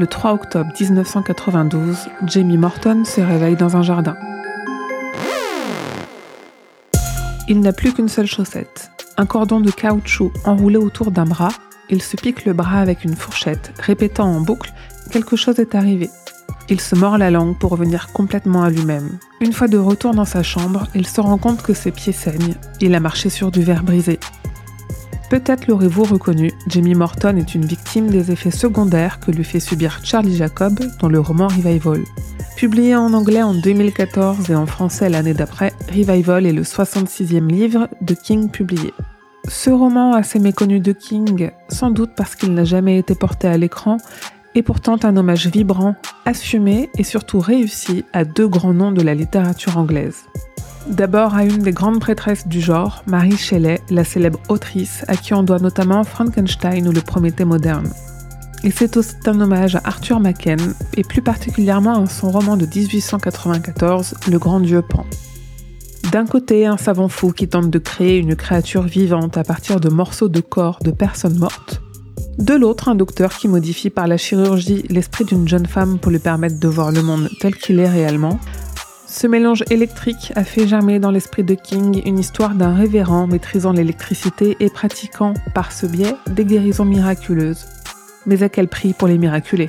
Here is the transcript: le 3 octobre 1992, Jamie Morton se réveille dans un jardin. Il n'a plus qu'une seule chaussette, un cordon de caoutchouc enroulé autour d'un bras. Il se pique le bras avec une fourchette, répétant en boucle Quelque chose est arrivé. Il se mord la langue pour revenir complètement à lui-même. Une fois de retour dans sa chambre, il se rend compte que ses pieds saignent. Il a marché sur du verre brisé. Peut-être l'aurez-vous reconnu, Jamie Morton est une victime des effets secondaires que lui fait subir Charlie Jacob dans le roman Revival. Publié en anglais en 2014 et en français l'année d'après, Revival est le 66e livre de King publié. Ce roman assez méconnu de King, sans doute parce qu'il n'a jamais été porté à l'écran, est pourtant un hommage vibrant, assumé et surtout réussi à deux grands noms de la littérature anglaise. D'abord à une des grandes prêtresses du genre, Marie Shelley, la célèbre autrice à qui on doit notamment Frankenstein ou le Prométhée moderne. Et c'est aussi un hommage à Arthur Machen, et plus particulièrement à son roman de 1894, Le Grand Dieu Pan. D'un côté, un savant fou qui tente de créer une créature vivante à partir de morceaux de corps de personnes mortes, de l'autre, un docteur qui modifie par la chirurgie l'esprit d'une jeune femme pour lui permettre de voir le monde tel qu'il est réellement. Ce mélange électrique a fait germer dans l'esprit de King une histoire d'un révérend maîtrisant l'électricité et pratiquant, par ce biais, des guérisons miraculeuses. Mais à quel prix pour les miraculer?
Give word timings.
le 0.00 0.06
3 0.06 0.32
octobre 0.32 0.72
1992, 0.80 2.08
Jamie 2.24 2.56
Morton 2.56 3.04
se 3.04 3.20
réveille 3.20 3.56
dans 3.56 3.76
un 3.76 3.82
jardin. 3.82 4.16
Il 7.48 7.60
n'a 7.60 7.74
plus 7.74 7.92
qu'une 7.92 8.08
seule 8.08 8.26
chaussette, 8.26 8.90
un 9.18 9.26
cordon 9.26 9.60
de 9.60 9.70
caoutchouc 9.70 10.32
enroulé 10.46 10.78
autour 10.78 11.10
d'un 11.10 11.26
bras. 11.26 11.52
Il 11.90 12.00
se 12.00 12.16
pique 12.16 12.46
le 12.46 12.54
bras 12.54 12.80
avec 12.80 13.04
une 13.04 13.14
fourchette, 13.14 13.74
répétant 13.78 14.34
en 14.34 14.40
boucle 14.40 14.72
Quelque 15.10 15.36
chose 15.36 15.58
est 15.58 15.74
arrivé. 15.74 16.08
Il 16.70 16.80
se 16.80 16.94
mord 16.94 17.18
la 17.18 17.30
langue 17.30 17.58
pour 17.58 17.72
revenir 17.72 18.10
complètement 18.14 18.62
à 18.62 18.70
lui-même. 18.70 19.18
Une 19.42 19.52
fois 19.52 19.68
de 19.68 19.76
retour 19.76 20.14
dans 20.14 20.24
sa 20.24 20.42
chambre, 20.42 20.86
il 20.94 21.06
se 21.06 21.20
rend 21.20 21.36
compte 21.36 21.60
que 21.60 21.74
ses 21.74 21.90
pieds 21.90 22.14
saignent. 22.14 22.54
Il 22.80 22.94
a 22.94 23.00
marché 23.00 23.28
sur 23.28 23.50
du 23.50 23.62
verre 23.62 23.82
brisé. 23.82 24.18
Peut-être 25.30 25.68
l'aurez-vous 25.68 26.02
reconnu, 26.02 26.50
Jamie 26.66 26.96
Morton 26.96 27.36
est 27.36 27.54
une 27.54 27.64
victime 27.64 28.08
des 28.08 28.32
effets 28.32 28.50
secondaires 28.50 29.20
que 29.20 29.30
lui 29.30 29.44
fait 29.44 29.60
subir 29.60 30.00
Charlie 30.02 30.34
Jacob 30.34 30.80
dans 30.98 31.08
le 31.08 31.20
roman 31.20 31.46
Revival. 31.46 32.02
Publié 32.56 32.96
en 32.96 33.14
anglais 33.14 33.40
en 33.40 33.54
2014 33.54 34.50
et 34.50 34.56
en 34.56 34.66
français 34.66 35.08
l'année 35.08 35.32
d'après, 35.32 35.72
Revival 35.88 36.46
est 36.46 36.52
le 36.52 36.62
66e 36.62 37.46
livre 37.46 37.88
de 38.00 38.14
King 38.14 38.50
publié. 38.50 38.92
Ce 39.46 39.70
roman 39.70 40.14
assez 40.14 40.40
méconnu 40.40 40.80
de 40.80 40.90
King, 40.90 41.52
sans 41.68 41.92
doute 41.92 42.10
parce 42.16 42.34
qu'il 42.34 42.52
n'a 42.52 42.64
jamais 42.64 42.98
été 42.98 43.14
porté 43.14 43.46
à 43.46 43.56
l'écran, 43.56 43.98
est 44.56 44.62
pourtant 44.62 44.98
un 45.04 45.16
hommage 45.16 45.46
vibrant, 45.46 45.94
assumé 46.24 46.90
et 46.98 47.04
surtout 47.04 47.38
réussi 47.38 48.04
à 48.12 48.24
deux 48.24 48.48
grands 48.48 48.74
noms 48.74 48.90
de 48.90 49.02
la 49.02 49.14
littérature 49.14 49.78
anglaise. 49.78 50.24
D'abord 50.88 51.34
à 51.34 51.44
une 51.44 51.58
des 51.58 51.72
grandes 51.72 52.00
prêtresses 52.00 52.48
du 52.48 52.60
genre, 52.60 53.02
Marie 53.06 53.36
Shelley, 53.36 53.80
la 53.90 54.04
célèbre 54.04 54.40
autrice 54.48 55.04
à 55.08 55.16
qui 55.16 55.34
on 55.34 55.42
doit 55.42 55.58
notamment 55.58 56.04
Frankenstein 56.04 56.88
ou 56.88 56.92
le 56.92 57.00
Prométhée 57.00 57.44
moderne. 57.44 57.90
Et 58.64 58.70
c'est 58.70 58.96
aussi 58.96 59.14
un 59.26 59.40
hommage 59.40 59.76
à 59.76 59.82
Arthur 59.84 60.20
Machen, 60.20 60.74
et 60.96 61.04
plus 61.04 61.22
particulièrement 61.22 62.02
à 62.02 62.06
son 62.06 62.30
roman 62.30 62.56
de 62.56 62.66
1894, 62.66 64.14
Le 64.30 64.38
Grand 64.38 64.60
Dieu 64.60 64.82
Pan. 64.82 65.06
D'un 66.12 66.26
côté, 66.26 66.66
un 66.66 66.76
savant 66.76 67.08
fou 67.08 67.32
qui 67.32 67.48
tente 67.48 67.70
de 67.70 67.78
créer 67.78 68.18
une 68.18 68.34
créature 68.34 68.82
vivante 68.82 69.36
à 69.36 69.44
partir 69.44 69.80
de 69.80 69.88
morceaux 69.88 70.28
de 70.28 70.40
corps 70.40 70.78
de 70.82 70.90
personnes 70.90 71.38
mortes, 71.38 71.80
de 72.40 72.54
l'autre, 72.54 72.88
un 72.88 72.94
docteur 72.94 73.34
qui 73.34 73.48
modifie 73.48 73.90
par 73.90 74.06
la 74.06 74.16
chirurgie 74.16 74.82
l'esprit 74.88 75.26
d'une 75.26 75.46
jeune 75.46 75.66
femme 75.66 75.98
pour 75.98 76.10
lui 76.10 76.18
permettre 76.18 76.58
de 76.58 76.68
voir 76.68 76.90
le 76.90 77.02
monde 77.02 77.28
tel 77.38 77.54
qu'il 77.54 77.78
est 77.78 77.88
réellement. 77.88 78.38
Ce 79.12 79.26
mélange 79.26 79.64
électrique 79.70 80.32
a 80.36 80.44
fait 80.44 80.68
germer 80.68 81.00
dans 81.00 81.10
l'esprit 81.10 81.42
de 81.42 81.54
King 81.54 82.00
une 82.06 82.20
histoire 82.20 82.54
d'un 82.54 82.72
révérend 82.72 83.26
maîtrisant 83.26 83.72
l'électricité 83.72 84.56
et 84.60 84.70
pratiquant, 84.70 85.34
par 85.52 85.72
ce 85.72 85.86
biais, 85.86 86.14
des 86.28 86.44
guérisons 86.44 86.84
miraculeuses. 86.84 87.66
Mais 88.24 88.44
à 88.44 88.48
quel 88.48 88.68
prix 88.68 88.92
pour 88.92 89.08
les 89.08 89.18
miraculer? 89.18 89.68